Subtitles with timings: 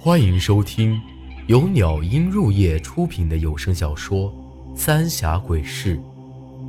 [0.00, 1.02] 欢迎收听
[1.48, 4.32] 由鸟音入夜出品的有声小说
[4.76, 5.96] 《三峡鬼事》，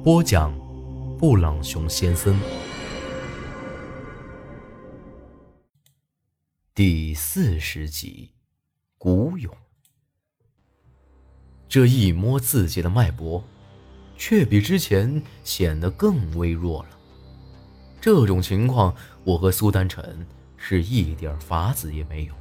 [0.01, 0.51] 播讲：
[1.19, 2.35] 布朗熊先生。
[6.73, 8.31] 第四十集，
[8.97, 9.55] 古勇。
[11.67, 13.43] 这一摸自己的脉搏，
[14.17, 16.89] 却比之前显得更微弱了。
[18.01, 20.25] 这种情况，我和苏丹臣
[20.57, 22.33] 是一点法子也没有。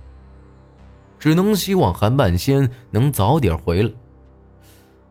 [1.19, 3.91] 只能希望韩半仙能早点回来。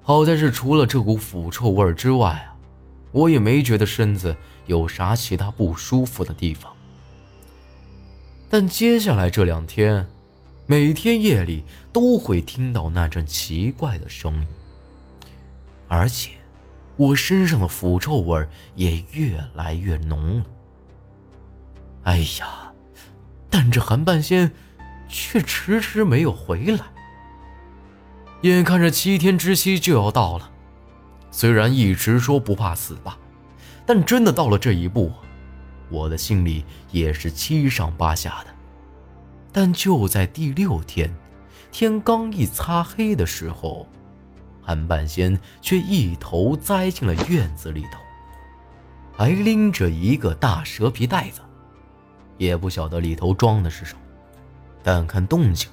[0.01, 2.55] 好在是除了这股腐臭味之外啊，
[3.11, 6.71] 我也没觉得身子有啥其他不舒服的地方。
[8.49, 10.07] 但接下来这两天，
[10.65, 14.47] 每天夜里都会听到那阵奇怪的声音，
[15.89, 16.31] 而且
[16.95, 20.45] 我身上的腐臭味也越来越浓了。
[22.03, 22.71] 哎呀，
[23.49, 24.49] 但这韩半仙……
[25.07, 26.85] 却迟迟没有回来。
[28.41, 30.51] 眼看着七天之期就要到了，
[31.31, 33.17] 虽然一直说不怕死吧，
[33.85, 35.11] 但真的到了这一步，
[35.89, 38.53] 我的心里也是七上八下的。
[39.51, 41.11] 但就在第六天，
[41.71, 43.87] 天刚一擦黑的时候，
[44.61, 47.99] 韩半仙却一头栽进了院子里头，
[49.15, 51.41] 还拎着一个大蛇皮袋子，
[52.37, 54.01] 也不晓得里头装的是什么。
[54.87, 55.69] 但看动静，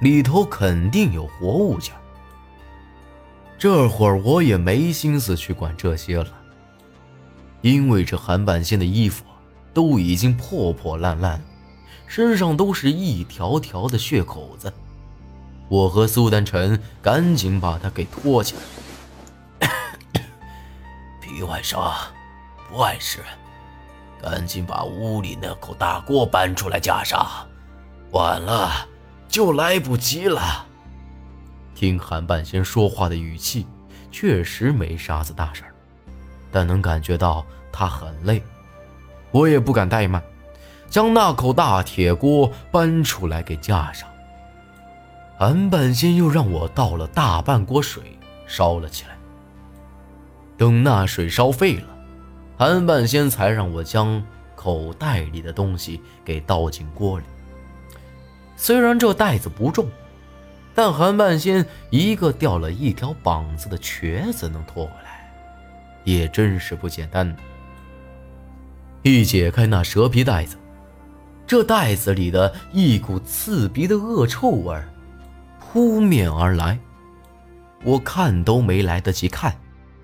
[0.00, 1.92] 里头肯定有活物件。
[3.58, 6.32] 这会儿我也没心思去管这些了，
[7.60, 9.22] 因为这韩半仙的衣服
[9.74, 11.44] 都已经破破烂烂，
[12.06, 14.72] 身上都是一条条的血口子。
[15.68, 18.54] 我和苏丹晨赶紧把他给拖起
[19.60, 19.68] 来。
[21.20, 21.92] 皮外伤，
[22.70, 23.18] 不碍事，
[24.22, 27.46] 赶紧把屋里那口大锅搬出来架上。
[28.12, 28.86] 晚了，
[29.26, 30.66] 就来不及了。
[31.74, 33.66] 听韩半仙说话的语气，
[34.10, 35.72] 确实没啥子大事儿，
[36.50, 38.42] 但能感觉到他很累。
[39.30, 40.22] 我也不敢怠慢，
[40.90, 44.06] 将那口大铁锅搬出来给架上。
[45.38, 49.16] 韩半仙又让我倒了大半锅水，烧了起来。
[50.58, 51.88] 等那水烧沸了，
[52.58, 54.22] 韩半仙才让我将
[54.54, 57.24] 口袋里的东西给倒进锅里。
[58.62, 59.88] 虽然这袋子不重，
[60.72, 65.34] 但韩半仙一个掉了一条膀子的瘸子能拖回来，
[66.04, 67.36] 也真是不简单。
[69.02, 70.56] 一解开那蛇皮袋子，
[71.44, 74.80] 这袋子里的一股刺鼻的恶臭味
[75.58, 76.78] 扑面而来，
[77.82, 79.58] 我看都没来得及看，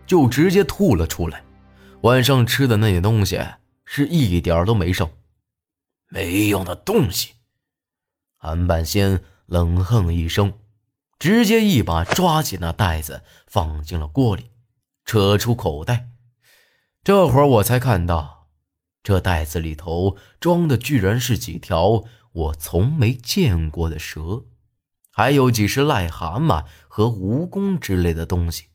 [0.05, 1.41] 就直接吐了出来。
[2.01, 3.41] 晚上吃的那些东西
[3.85, 5.09] 是一点都没剩，
[6.09, 7.35] 没用的东西。
[8.39, 10.55] 韩半仙冷哼一声，
[11.19, 14.53] 直接一把抓起那袋子，放进了锅里，
[15.05, 16.09] 扯出口袋。
[17.03, 18.49] 这会儿我才看到，
[19.03, 24.45] 这袋子里头装的居然是几条我从没见过的蛇，
[25.11, 28.67] 还有几只癞蛤蟆和蜈蚣之类的东西，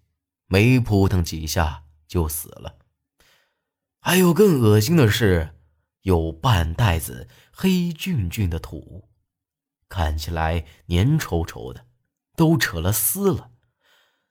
[0.47, 2.75] 没扑腾几下就死了。
[4.01, 5.55] 还有更恶心的是，
[6.01, 9.07] 有半袋子黑俊俊的土。
[9.93, 11.85] 看起来黏稠稠的，
[12.35, 13.51] 都扯了丝了。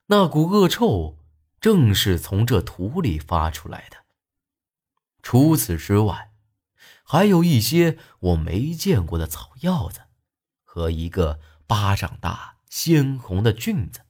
[0.07, 1.21] 那股恶臭
[1.61, 3.99] 正是从这土里发出来的。
[5.23, 6.33] 除此之外，
[7.05, 10.01] 还有一些我没见过的草药子，
[10.65, 14.01] 和一个巴掌大鲜红的菌子。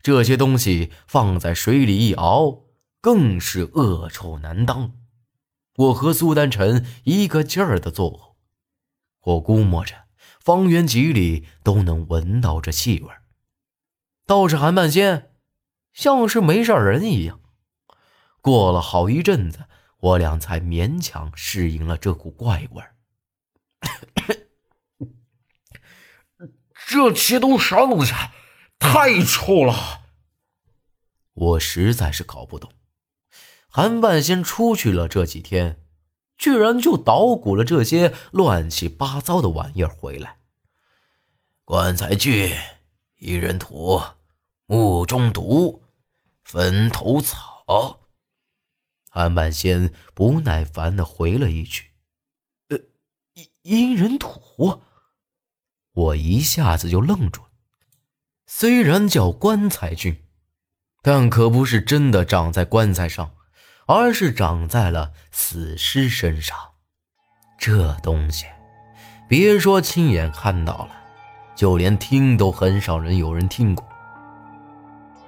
[0.00, 2.62] 这些东西放在水里一熬，
[3.00, 4.92] 更是恶臭难当。
[5.74, 8.36] 我和苏丹晨一个劲儿的做，
[9.22, 10.06] 我估摸着。
[10.48, 13.10] 方圆几里都能闻到这气味。
[14.24, 15.30] 倒是韩半仙，
[15.92, 17.38] 像是没事人一样。
[18.40, 19.66] 过了好一阵子，
[20.00, 22.82] 我俩才勉强适应了这股怪味。
[26.86, 28.14] 这些都啥东西？
[28.78, 30.00] 太臭了！
[31.34, 32.72] 我实在是搞不懂，
[33.68, 35.82] 韩半仙出去了这几天，
[36.38, 40.37] 居然就捣鼓了这些乱七八糟的玩意儿回来。
[41.68, 42.50] 棺材具、
[43.18, 44.00] 一人土、
[44.64, 45.82] 墓中毒、
[46.42, 48.00] 坟头草。
[49.10, 51.90] 韩半仙不耐烦的回了一句
[52.70, 52.78] ：“呃，
[53.60, 54.80] 阴人土。”
[55.92, 57.50] 我一下子就愣住了。
[58.46, 60.24] 虽然叫棺材菌，
[61.02, 63.34] 但可不是真的长在棺材上，
[63.86, 66.56] 而是长在了死尸身上。
[67.58, 68.46] 这东西。
[69.28, 70.97] 别说亲眼看到了，
[71.58, 73.84] 就连听都很少人有人听过。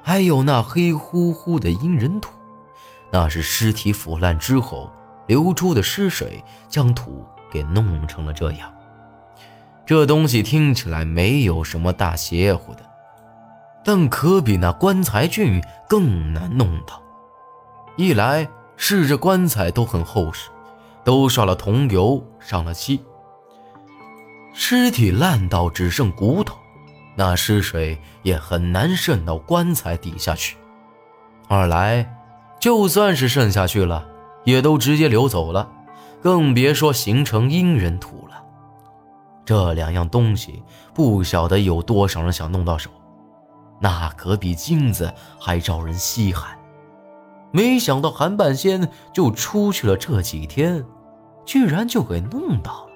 [0.01, 2.31] 还有那黑乎乎的阴人土，
[3.11, 4.89] 那是尸体腐烂之后
[5.27, 8.73] 流出的尸水，将土给弄成了这样。
[9.85, 12.81] 这东西听起来没有什么大邪乎的，
[13.85, 17.03] 但可比那棺材菌更难弄到。
[17.97, 20.49] 一来是这棺材都很厚实，
[21.03, 23.01] 都刷了桐油，上了漆，
[24.53, 26.57] 尸体烂到只剩骨头，
[27.17, 30.57] 那尸水也很难渗到棺材底下去；
[31.49, 32.09] 二来，
[32.59, 34.07] 就算是渗下去了，
[34.45, 35.71] 也都直接流走了，
[36.21, 38.43] 更别说形成阴人土了。
[39.45, 40.63] 这两样东西，
[40.93, 42.91] 不晓得有多少人想弄到手，
[43.81, 46.57] 那可比金子还招人稀罕。
[47.53, 50.85] 没想到韩半仙就出去了这几天，
[51.45, 52.90] 居然就给弄到了。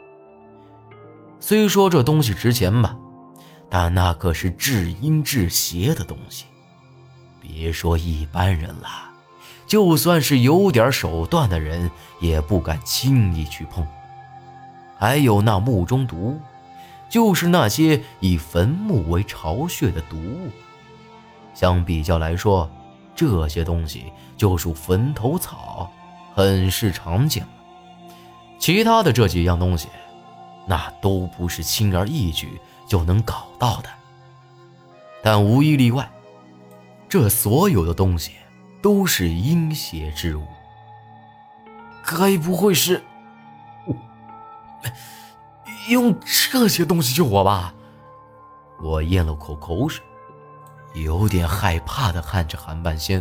[1.47, 2.97] 虽说这东西值钱吧，
[3.69, 6.47] 但那可是至阴至邪的东西，
[7.39, 8.89] 别说一般人了，
[9.67, 13.87] 就算是有点手段的人也不敢轻易去碰。
[14.99, 16.41] 还有那墓中毒，
[17.11, 20.49] 就是那些以坟墓为巢穴的毒物，
[21.53, 22.71] 相比较来说。
[23.15, 25.93] 这些东西就属坟头草，
[26.35, 27.51] 很是常见了。
[28.59, 29.89] 其他的这几样东西，
[30.67, 33.89] 那都不是轻而易举就能搞到的。
[35.23, 36.11] 但无一例外，
[37.09, 38.33] 这所有的东西
[38.83, 40.47] 都是阴邪之物。
[42.05, 43.03] 该不会是
[45.89, 46.15] 用
[46.51, 47.75] 这些东西救我吧？
[48.83, 50.03] 我咽了口口水。
[50.95, 53.21] 有点害怕的看着韩半仙，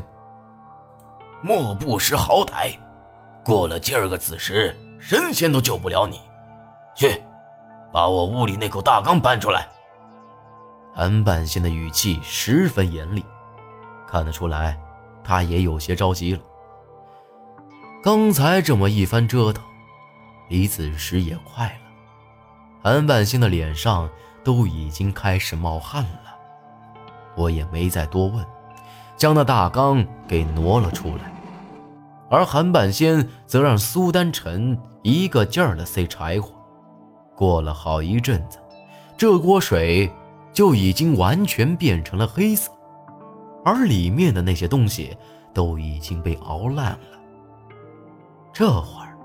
[1.41, 2.77] 莫不识好歹，
[3.43, 6.21] 过了今儿个子时，神仙都救不了你。
[6.95, 7.19] 去，
[7.93, 9.67] 把我屋里那口大缸搬出来。
[10.95, 13.23] 韩半仙的语气十分严厉，
[14.07, 14.75] 看得出来，
[15.23, 16.41] 他也有些着急了。
[18.03, 19.63] 刚才这么一番折腾，
[20.49, 21.73] 离子时也快了，
[22.81, 24.09] 韩半仙的脸上
[24.43, 26.35] 都已经开始冒汗了。
[27.35, 28.43] 我也没再多问，
[29.15, 31.31] 将那大缸给挪了出来，
[32.31, 36.52] 而韩半仙则让苏丹臣一个劲儿的塞柴火。
[37.35, 38.59] 过了好一阵子，
[39.17, 40.11] 这锅水
[40.53, 42.71] 就已经完全变成了黑色，
[43.65, 45.15] 而里面的那些东西
[45.53, 47.19] 都已经被熬烂了。
[48.53, 49.17] 这会儿，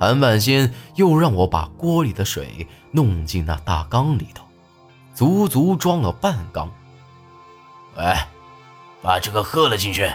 [0.00, 4.44] 韩半仙又让我把锅里的水弄进那大缸里头，
[5.14, 6.70] 足足装了半缸。
[7.98, 8.14] 喂，
[9.02, 10.10] 把这个喝了进去。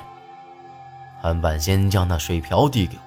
[1.22, 3.02] 韩半仙将那水瓢递给我，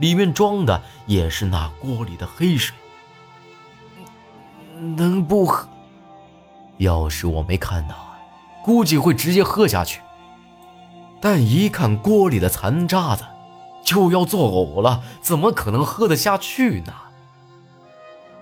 [0.00, 2.74] 里面装的也是那锅里的黑水。
[4.96, 5.68] 能不喝？
[6.78, 7.94] 要是我没看到，
[8.64, 10.00] 估计会直接喝下去。
[11.20, 13.24] 但一看锅里的残渣子，
[13.82, 16.92] 就要作呕了，怎么可能喝得下去呢？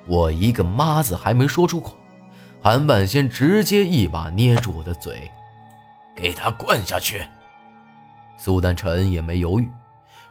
[0.07, 1.97] 我一个“妈”字还没说出口。
[2.61, 5.31] 韩半仙直接一把捏住我的嘴，
[6.17, 7.23] 给他灌下去。
[8.37, 9.71] 苏丹臣也没犹豫，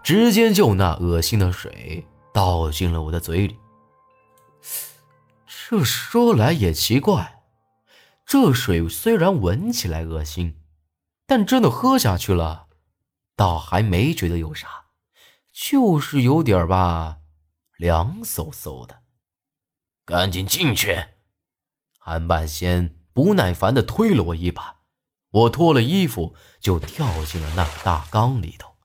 [0.03, 3.55] 直接就那恶心的水倒进了我的嘴里。
[5.69, 7.41] 这说来也奇怪，
[8.25, 10.59] 这水虽然闻起来恶心，
[11.25, 12.67] 但真的喝下去了，
[13.35, 14.85] 倒还没觉得有啥，
[15.51, 17.19] 就是有点吧，
[17.77, 19.01] 凉飕飕的。
[20.05, 21.05] 赶紧进去。
[21.97, 24.81] 韩半仙不耐烦地推了我一把，
[25.29, 28.75] 我脱了衣服就跳进了那个大缸里头。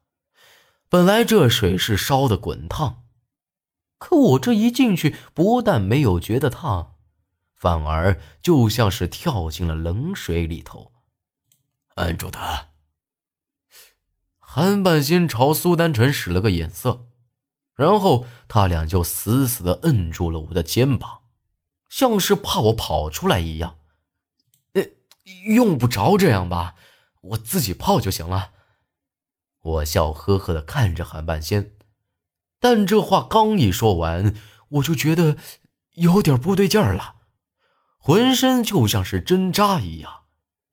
[0.89, 3.05] 本来这水是烧的滚烫，
[3.99, 6.95] 可我这一进去，不但没有觉得烫，
[7.55, 10.93] 反而就像是跳进了冷水里头。
[11.97, 12.69] 按住他！
[14.39, 17.09] 韩半仙朝苏丹臣使了个眼色，
[17.75, 21.23] 然后他俩就死死地摁住了我的肩膀。
[21.89, 23.79] 像是怕我跑出来一样，
[24.75, 24.85] 呃，
[25.47, 26.77] 用不着这样吧，
[27.23, 28.53] 我自己泡就行了。
[29.61, 31.73] 我笑呵呵的看着韩半仙，
[32.61, 34.35] 但这话刚一说完，
[34.69, 35.37] 我就觉得
[35.95, 37.17] 有点不对劲儿了，
[37.99, 40.23] 浑身就像是针扎一样，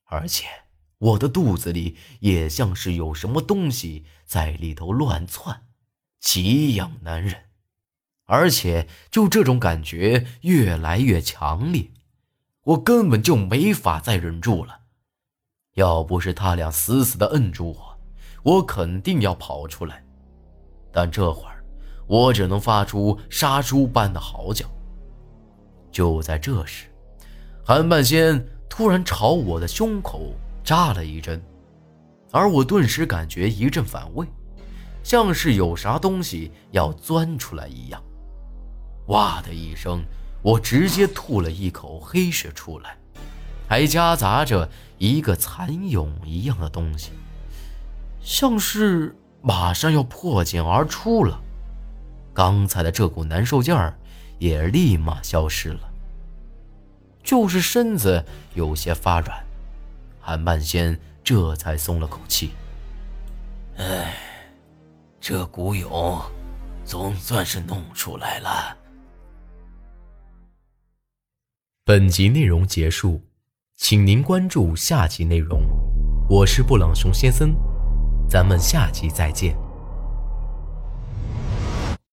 [0.06, 0.46] 而且
[0.98, 5.64] 我的肚子里也像是有什么东西在里头乱窜，
[6.20, 7.46] 奇痒难忍。
[8.28, 11.92] 而且，就这种感觉越来越强烈，
[12.64, 14.80] 我根本就没法再忍住了。
[15.76, 18.00] 要不是他俩死死的摁住我，
[18.42, 20.04] 我肯定要跑出来。
[20.92, 21.55] 但这会儿，
[22.08, 24.66] 我只能发出杀猪般的嚎叫。
[25.92, 26.86] 就在这时，
[27.64, 30.34] 韩半仙突然朝我的胸口
[30.64, 31.42] 扎了一针，
[32.32, 34.28] 而我顿时感觉一阵反胃，
[35.04, 38.04] 像是有啥东西要钻出来一样。
[39.08, 40.04] 哇的一声，
[40.42, 42.98] 我直接吐了一口黑血出来，
[43.68, 47.12] 还夹杂着一个蚕蛹一样的东西，
[48.22, 51.40] 像是马上要破茧而出了。
[52.36, 53.98] 刚才的这股难受劲儿
[54.40, 55.90] 也立马消失了，
[57.24, 58.24] 就是身子
[58.54, 59.42] 有些发软，
[60.20, 62.52] 韩半仙这才松了口气。
[63.78, 64.14] 哎，
[65.22, 66.22] 这古勇
[66.84, 68.78] 总算是弄出来了。
[71.86, 73.22] 本集内容结束，
[73.78, 75.62] 请您关注下集内容。
[76.30, 77.56] 我是布朗熊先生，
[78.28, 79.65] 咱们下集再见。